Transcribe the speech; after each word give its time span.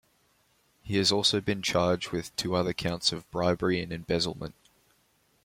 He 0.81 0.97
has 0.97 1.11
also 1.11 1.41
been 1.41 1.61
charged 1.61 2.09
with 2.09 2.35
two 2.35 2.55
other 2.55 2.73
counts 2.73 3.11
of 3.11 3.29
bribery 3.29 3.79
and 3.83 3.93
embezzlement. 3.93 4.55